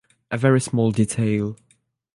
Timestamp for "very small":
0.39-0.89